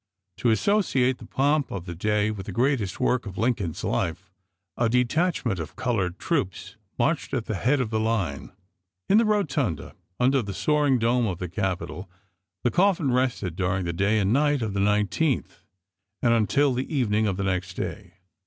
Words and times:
To 0.37 0.49
associate 0.49 1.19
the 1.19 1.27
pomp 1.27 1.69
of 1.69 1.85
the 1.85 1.93
day 1.93 2.31
with 2.31 2.47
the 2.47 2.51
greatest 2.51 2.99
work 2.99 3.27
of 3.27 3.37
Lincoln's 3.37 3.83
life, 3.83 4.31
a 4.75 4.89
detachment 4.89 5.59
of 5.59 5.75
colored 5.75 6.17
troops 6.17 6.75
marched 6.97 7.35
at 7.35 7.45
the 7.45 7.53
head 7.53 7.79
of 7.79 7.91
the 7.91 7.99
line. 7.99 8.51
In 9.07 9.19
the 9.19 9.25
rotunda, 9.25 9.93
under 10.19 10.41
the 10.41 10.55
soaring 10.55 10.97
dome 10.97 11.27
of 11.27 11.37
the 11.37 11.47
Capitol, 11.49 12.09
the 12.63 12.71
coffin 12.71 13.11
rested 13.11 13.55
during 13.55 13.83
the 13.85 13.91
April, 13.91 14.07
1865. 14.07 14.07
day 14.07 14.19
and 14.19 14.33
night 14.33 14.61
of 14.65 14.73
the 14.73 14.79
19th 14.79 15.63
and 16.23 16.33
until 16.33 16.73
the 16.73 16.91
evening 16.91 17.27
of 17.27 17.37
the 17.37 17.43
next 17.43 17.75
day. 17.75 18.15